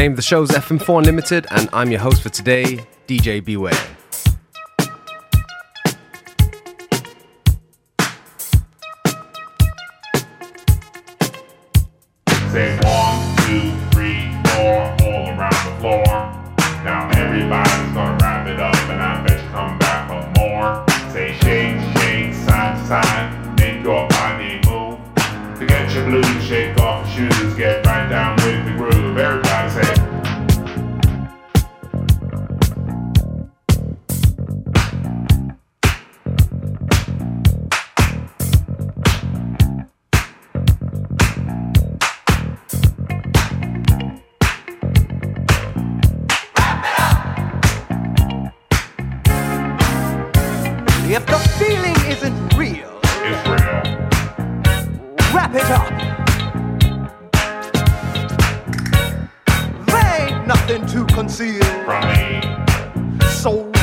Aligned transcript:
Name 0.00 0.12
of 0.12 0.16
the 0.16 0.22
show 0.22 0.40
is 0.42 0.48
FM4 0.48 1.00
Unlimited, 1.00 1.46
and 1.50 1.68
I'm 1.74 1.90
your 1.90 2.00
host 2.00 2.22
for 2.22 2.30
today, 2.30 2.80
DJ 3.06 3.44
Beware. 3.44 3.89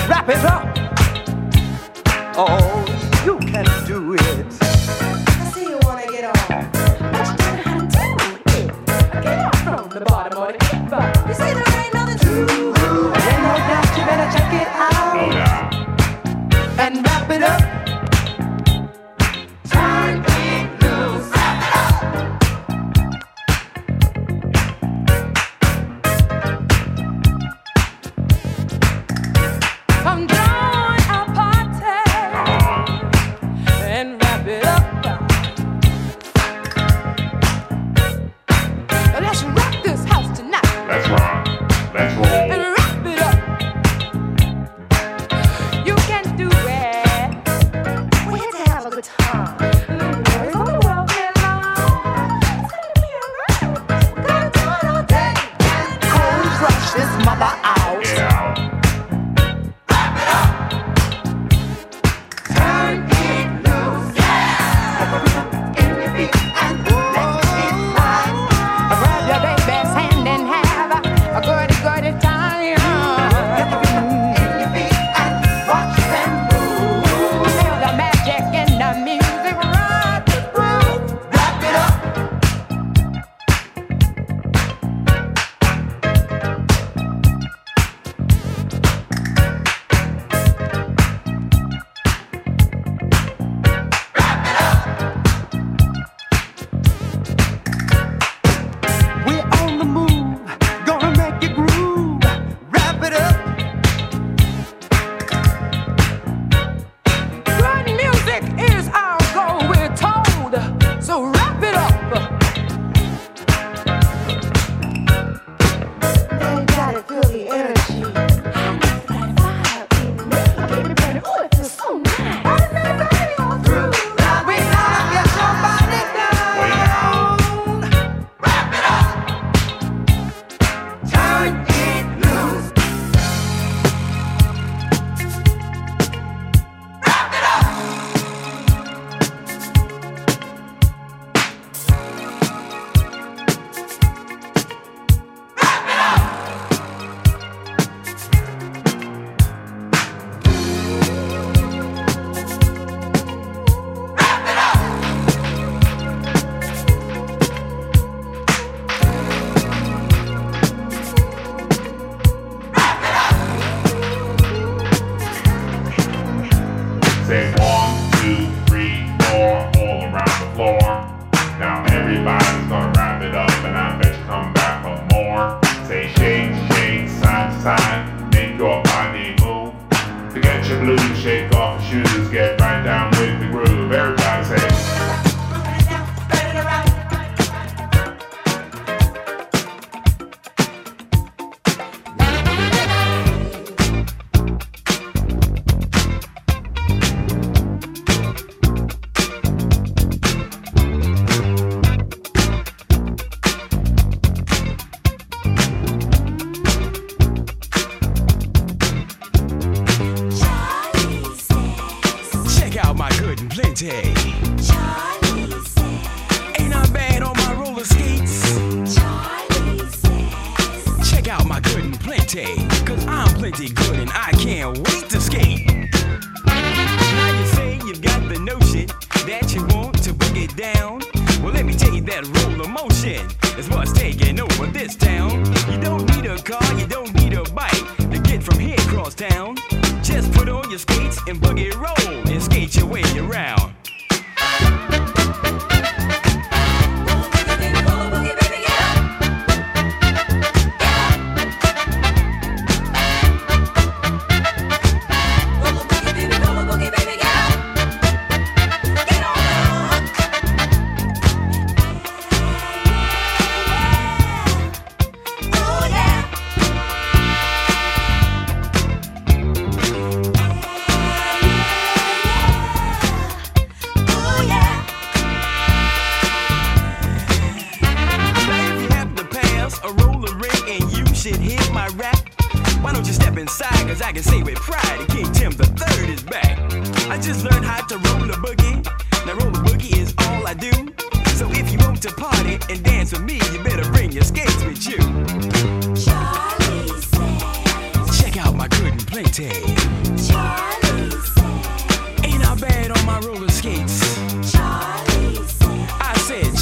wrap 0.08 0.30
it 0.30 0.44
up. 0.46 0.64
Oh, 2.38 2.86
you 3.26 3.38
can 3.40 3.66
do 3.86 4.14
it. 4.14 4.46
I 4.62 5.52
see 5.54 5.64
you 5.64 5.80
wanna 5.84 6.08
get 6.08 6.24
on. 6.26 6.36
How 7.64 7.80
to 7.80 7.88
do 7.88 8.06
it. 8.56 8.68
Get 9.24 9.40
up 9.40 9.56
from 9.56 9.90
the 9.90 10.06
bottom. 10.06 10.56
You 11.28 11.34
say 11.34 11.54
there 11.54 11.84
ain't 11.84 11.94
nothing 11.94 12.18
to 12.20 12.54
you 12.54 12.78
better 14.08 14.32
check 14.32 14.54
it 14.54 14.68
out. 14.68 15.20
And 16.80 17.04
wrap 17.04 17.30
it 17.30 17.44
up. 17.44 17.67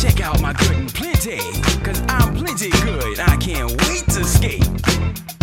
Check 0.01 0.21
out 0.21 0.41
my 0.41 0.53
good 0.53 0.77
and 0.77 0.93
plenty, 0.93 1.37
cause 1.83 2.01
I'm 2.09 2.35
plenty 2.35 2.69
good. 2.69 3.19
I 3.19 3.37
can't 3.37 3.71
wait 3.87 4.03
to 4.07 4.23
skate. 4.23 5.34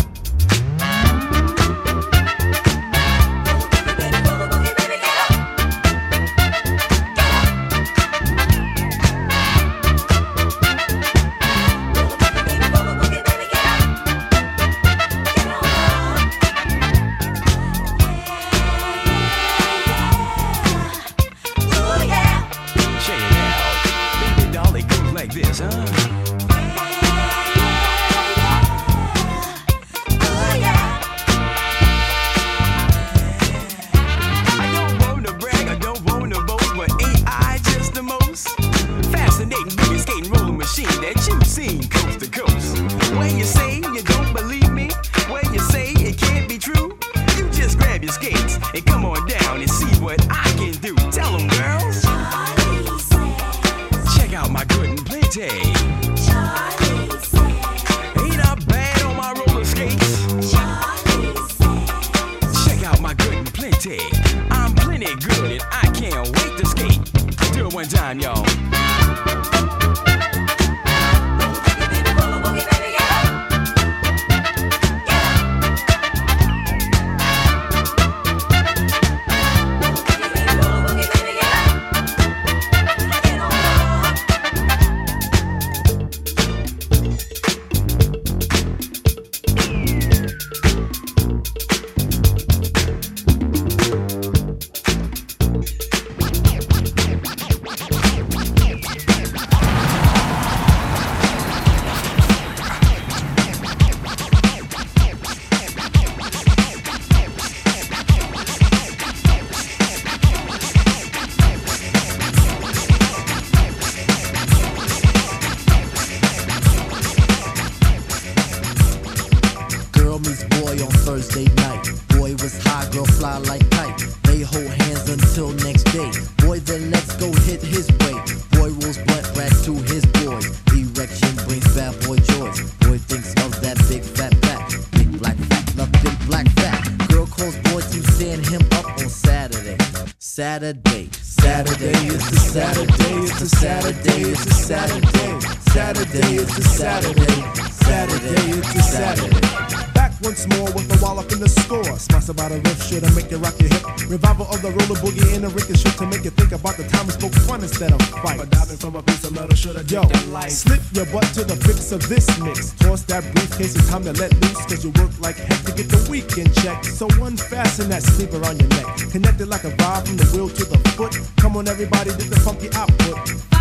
Saturday. 140.52 141.08
Saturday 141.22 142.06
is 142.12 142.30
the 142.30 142.36
Saturday, 142.36 143.24
it's 143.24 143.40
a 143.40 143.48
Saturday, 143.48 144.20
it's 144.20 144.44
a 144.44 144.50
Saturday. 144.52 145.40
Saturday 145.72 146.36
is 146.36 146.54
the 146.54 146.62
Saturday. 146.62 147.40
Saturday 147.72 148.50
is 148.52 148.74
the 148.74 148.82
Saturday. 148.82 149.92
Back 149.94 150.12
once 150.20 150.46
more 150.52 150.68
with 150.76 150.92
the 150.92 150.98
wallop 151.00 151.32
in 151.32 151.40
the 151.40 151.48
score. 151.48 151.96
Smash 151.96 152.28
about 152.28 152.52
a 152.52 152.60
riff 152.68 152.84
shit 152.84 153.02
and 153.02 153.16
make 153.16 153.30
you 153.30 153.38
rock 153.38 153.56
your 153.58 153.72
hip. 153.72 153.80
Revival 154.12 154.44
of 154.52 154.60
the 154.60 154.68
roller 154.68 155.00
boogie 155.00 155.24
in 155.32 155.40
the 155.40 155.48
ricochet 155.48 155.96
to 155.96 156.04
make 156.04 156.22
you 156.28 156.30
think 156.36 156.52
about 156.52 156.76
the 156.76 156.84
time 156.84 157.06
we 157.08 157.12
spoke 157.16 157.32
fun 157.48 157.62
instead 157.62 157.90
of 157.90 158.02
fight. 158.20 158.36
But 158.36 158.50
diving 158.50 158.76
from 158.76 158.96
a 158.96 159.02
piece 159.02 159.24
of 159.24 159.32
metal 159.32 159.56
should 159.56 159.76
have 159.76 159.88
Yo, 159.88 160.04
slip 160.52 160.84
your 160.92 161.08
butt 161.08 161.24
to 161.32 161.48
the 161.48 161.56
of 161.92 162.09
this 162.09 162.26
mix. 162.40 162.72
Toss 162.72 163.02
that 163.05 163.22
briefcase, 163.35 163.76
it's 163.76 163.88
time 163.88 164.02
to 164.05 164.12
let 164.12 164.33
loose. 164.40 164.66
Cause 164.66 164.85
you 164.85 164.90
work 164.92 165.11
like 165.20 165.37
heck 165.37 165.62
to 165.64 165.72
get 165.72 165.88
the 165.88 166.09
weekend 166.11 166.55
check. 166.57 166.85
So 166.85 167.07
unfasten 167.20 167.90
that 167.90 168.02
sleeper 168.02 168.44
on 168.46 168.59
your 168.59 168.68
neck. 168.68 168.87
Connected 169.11 169.48
like 169.48 169.64
a 169.64 169.70
vibe 169.70 170.07
from 170.07 170.16
the 170.16 170.24
wheel 170.35 170.48
to 170.48 170.64
the 170.64 170.78
foot. 170.96 171.18
Come 171.37 171.57
on, 171.57 171.68
everybody, 171.68 172.11
get 172.11 172.31
the 172.31 172.40
funky 172.40 172.68
output. 172.74 173.51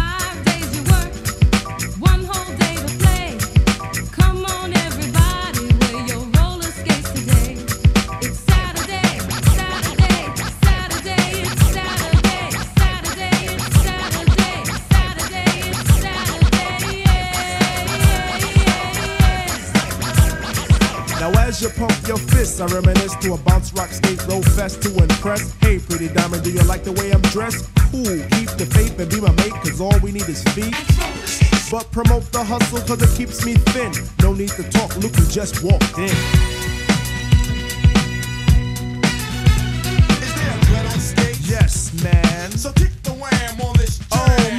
Fists, 22.52 22.60
I 22.60 22.76
reminisce 22.76 23.16
to 23.18 23.34
a 23.34 23.38
bounce 23.38 23.74
rock 23.74 23.90
skate 23.90 24.26
roll 24.28 24.42
fest 24.42 24.82
to 24.84 24.90
impress. 24.90 25.54
Hey, 25.60 25.80
pretty 25.80 26.10
diamond, 26.10 26.44
do 26.44 26.52
you 26.52 26.62
like 26.64 26.84
the 26.84 26.92
way 26.94 27.12
I'm 27.12 27.22
dressed? 27.22 27.70
Cool, 27.92 28.20
keep 28.32 28.50
the 28.58 28.68
faith 28.74 29.00
and 29.00 29.10
be 29.10 29.22
my 29.22 29.32
mate, 29.32 29.54
cause 29.64 29.82
all 29.82 29.98
we 30.00 30.12
need 30.12 30.28
is 30.28 30.44
feet. 30.56 30.76
But 31.72 31.90
promote 31.92 32.32
the 32.32 32.44
hustle 32.44 32.82
cause 32.82 33.02
it 33.02 33.18
keeps 33.18 33.46
me 33.46 33.54
thin. 33.54 33.92
No 34.22 34.34
need 34.34 34.50
to 34.50 34.64
talk, 34.70 34.96
Luke 34.98 35.16
who 35.16 35.26
just 35.28 35.64
walked 35.64 35.98
in. 35.98 36.16
Is 40.26 40.34
there 40.36 40.52
on? 40.78 40.92
Yes, 41.48 41.92
man. 42.04 42.52
So 42.52 42.72
kick 42.74 42.92
the 43.04 43.14
wham 43.14 43.62
on. 43.62 43.76
Oh, 43.78 43.81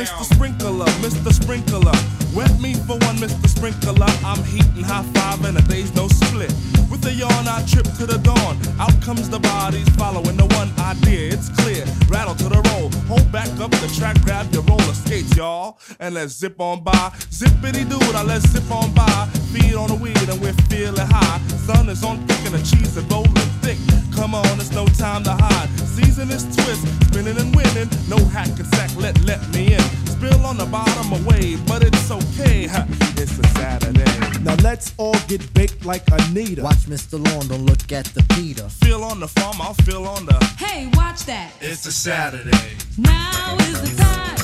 Mr. 0.03 0.35
Sprinkler, 0.35 0.87
Mr. 0.99 1.33
Sprinkler. 1.33 1.93
Wet 2.35 2.59
me 2.59 2.75
for 2.75 2.99
one, 3.07 3.19
Mr. 3.19 3.47
Sprinkler. 3.47 4.11
I'm 4.25 4.43
heating 4.43 4.83
high 4.83 5.05
five 5.15 5.45
and 5.45 5.57
a 5.57 5.63
day's 5.63 5.95
no 5.95 6.09
split. 6.09 6.53
With 6.91 7.07
a 7.07 7.13
yawn, 7.13 7.47
I 7.47 7.65
trip 7.71 7.87
to 7.99 8.07
the 8.07 8.19
dawn. 8.19 8.59
Out 8.81 9.01
comes 9.01 9.31
the 9.31 9.39
bodies 9.39 9.89
following 9.91 10.37
the 10.37 10.47
one 10.59 10.73
idea. 10.81 11.33
It's 11.33 11.51
clear. 11.51 11.85
Rattle 12.09 12.35
to 12.35 12.49
the 12.49 12.61
roll. 12.71 12.91
Hold 13.07 13.31
back 13.31 13.47
up 13.61 13.71
the 13.71 13.87
track, 13.97 14.21
grab 14.23 14.53
your 14.53 14.65
roller 14.65 14.93
skates, 14.93 15.37
y'all. 15.37 15.79
And 16.01 16.17
let's 16.17 16.35
zip 16.35 16.61
on 16.61 16.83
by. 16.83 17.13
Zippity 17.31 17.89
doo, 17.89 18.01
now 18.13 18.25
let's 18.25 18.49
zip 18.51 18.69
on 18.73 18.93
by. 18.93 19.29
Feed 19.55 19.75
on 19.75 19.87
the 19.87 19.95
weed 19.95 20.19
and 20.29 20.41
we're 20.43 20.59
feeling 20.67 21.07
high. 21.07 21.39
Sun 21.67 21.89
is 21.89 22.03
on 22.03 22.19
thick 22.27 22.42
and 22.53 22.65
the 22.65 22.77
cheese 22.77 22.97
is 22.97 23.05
rolling 23.05 23.33
thick. 23.63 23.79
Come 24.15 24.35
on, 24.35 24.61
it's 24.61 24.73
no 24.73 24.87
time 24.87 25.25
to 25.25 25.33
hide. 25.33 25.69
Season 25.81 26.31
is 26.31 26.45
twist, 26.55 26.87
spinning 27.09 27.37
and 27.39 27.55
winning. 27.55 27.89
No 28.09 28.19
hack 28.27 28.49
and 28.49 28.67
sack, 28.75 28.91
let 28.97 29.19
let 29.25 29.41
me 29.55 29.75
in. 29.75 29.81
Spill 30.07 30.45
on 30.47 30.57
the 30.57 30.67
bottom 30.67 31.13
away, 31.13 31.57
but 31.67 31.83
it's 31.83 32.11
okay. 32.11 32.67
Ha, 32.67 32.87
It's 33.17 33.39
a 33.39 33.47
Saturday. 33.59 34.05
Now 34.43 34.57
let's 34.63 34.93
all 34.97 35.17
get 35.29 35.43
baked 35.55 35.85
like 35.85 36.03
Anita. 36.13 36.63
Watch 36.63 36.85
Mr. 36.87 37.15
Lawn, 37.25 37.49
don't 37.49 37.65
look 37.67 37.91
at 37.93 38.07
the 38.07 38.23
Peter. 38.35 38.69
Feel 38.69 39.05
on 39.05 39.21
the 39.21 39.29
farm, 39.29 39.57
I'll 39.61 39.75
feel 39.75 40.07
on 40.07 40.27
the. 40.27 40.37
Hey, 40.59 40.89
watch 40.95 41.25
that. 41.27 41.53
It's 41.61 41.87
a 41.87 41.93
Saturday. 41.93 42.77
Now 42.99 43.57
is 43.61 43.81
the 43.81 44.03
time 44.03 44.37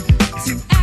to 0.45 0.78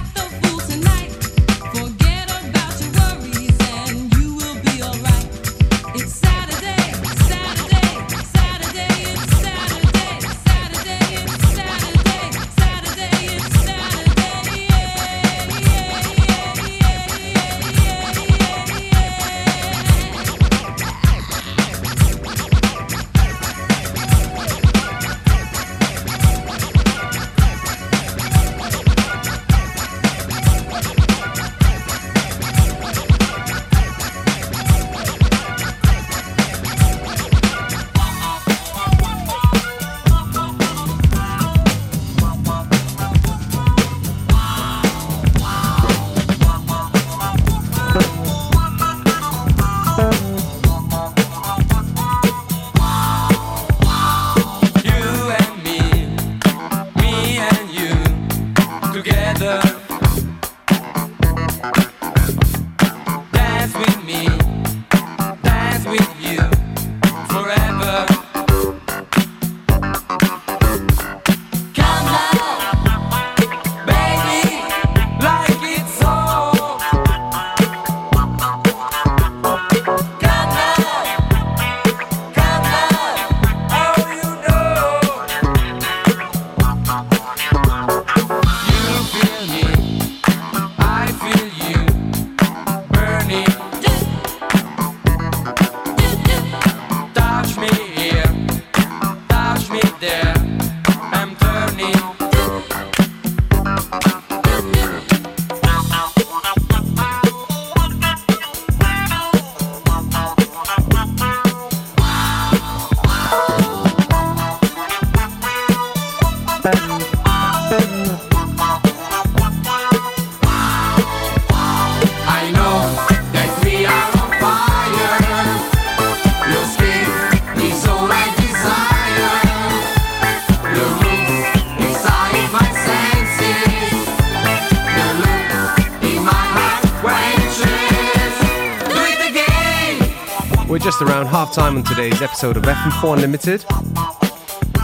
We're 140.67 140.79
just 140.79 140.99
around 141.03 141.27
half 141.27 141.53
time 141.53 141.77
on 141.77 141.83
today's 141.83 142.23
episode 142.23 142.57
of 142.57 142.63
FM4 142.63 143.13
Unlimited 143.13 143.63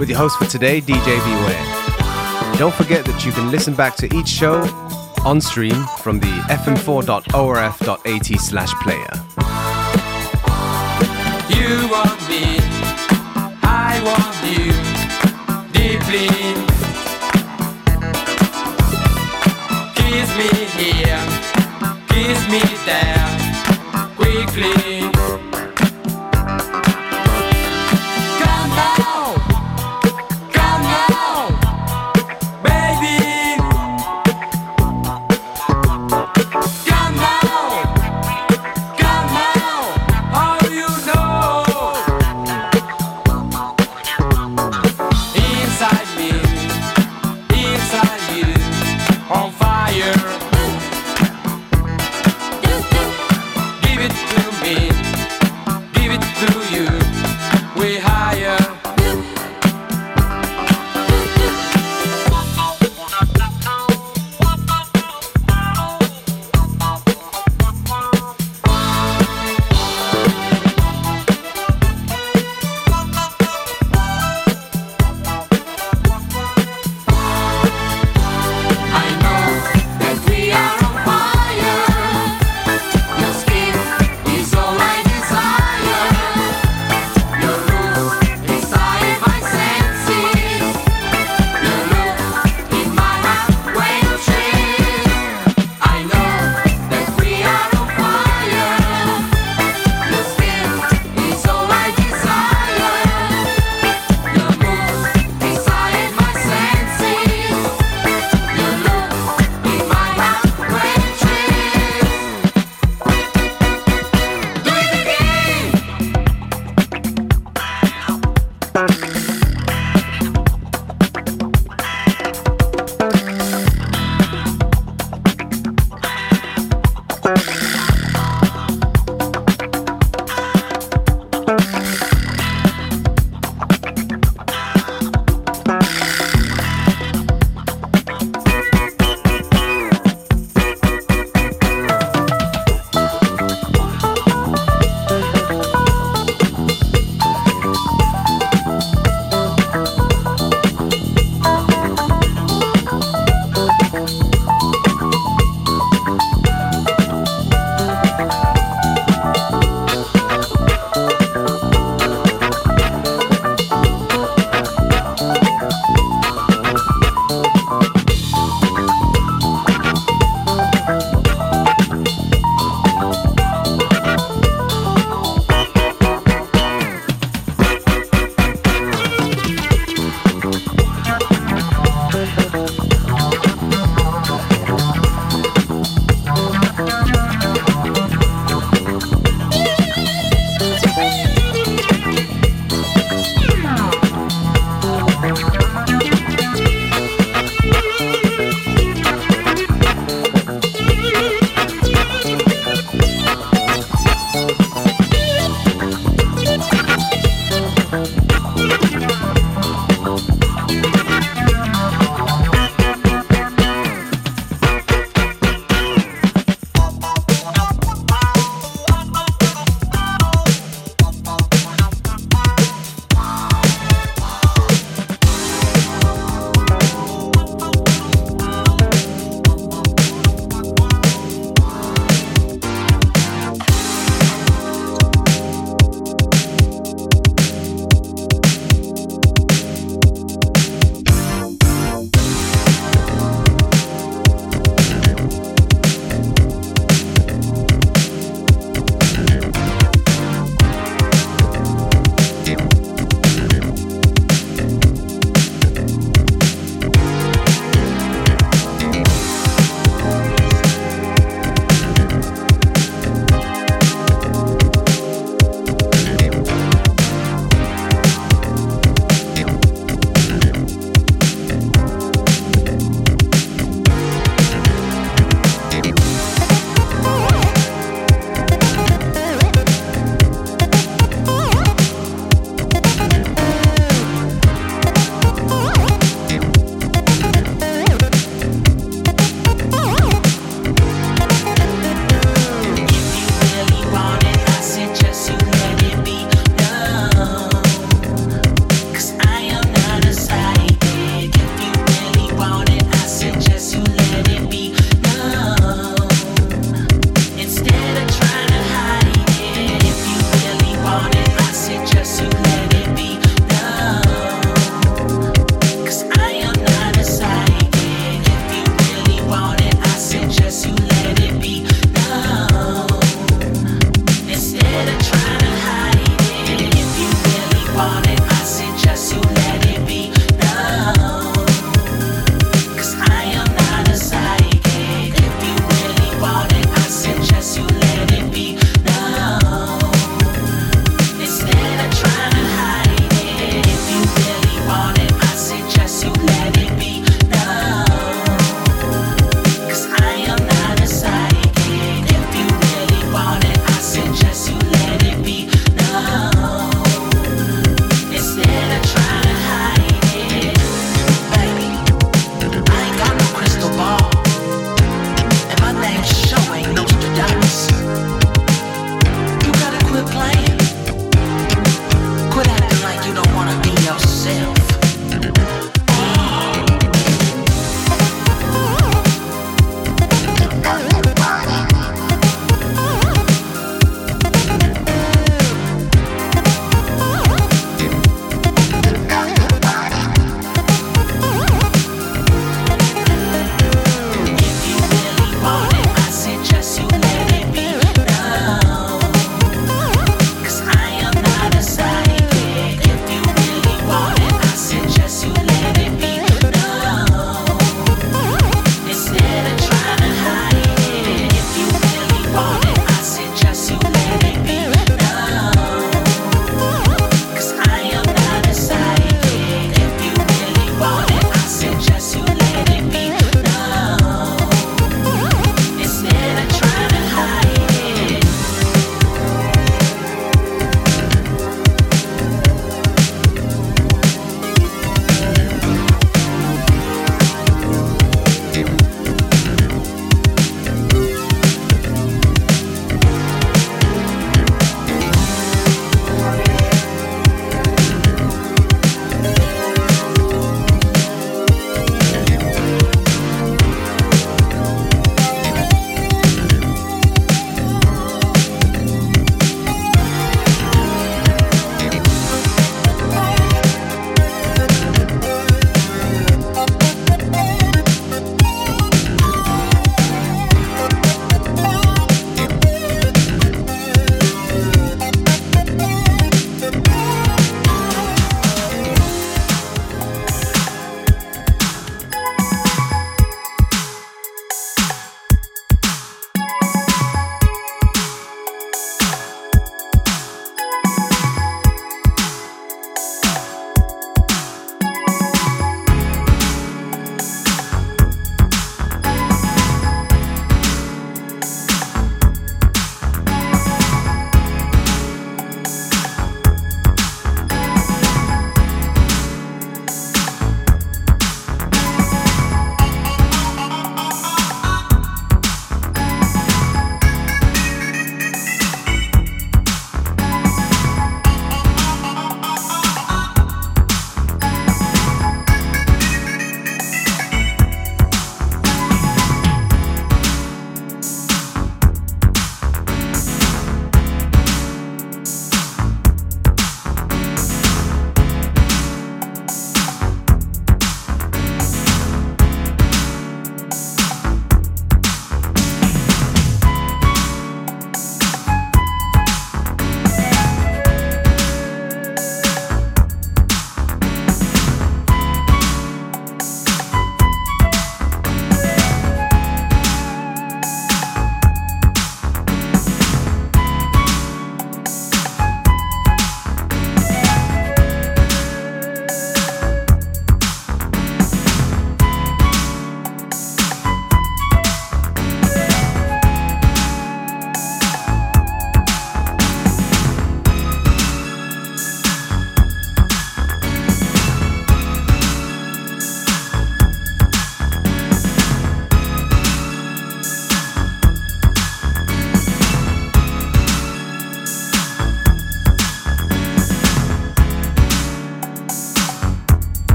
with 0.00 0.08
your 0.08 0.18
host 0.18 0.36
for 0.36 0.46
today, 0.46 0.80
DJ 0.80 1.04
Beware. 1.24 2.58
Don't 2.58 2.74
forget 2.74 3.04
that 3.04 3.24
you 3.24 3.30
can 3.30 3.52
listen 3.52 3.74
back 3.74 3.94
to 3.96 4.12
each 4.12 4.26
show 4.26 4.62
on 5.24 5.40
stream 5.40 5.86
from 6.00 6.18
the 6.18 6.26
fm4.orf.at 6.50 8.40
slash 8.40 8.72
player. 8.82 9.08
You 11.48 11.88
want 11.88 12.28
me, 12.28 12.58
I 13.62 14.00
want 14.02 14.34
you 14.50 14.72
deeply. 15.72 16.26
Kiss 19.94 20.28
me 20.36 20.50
here, 20.74 21.22
kiss 22.08 22.40
me 22.50 22.62
there, 22.84 23.28
quickly. 24.16 25.17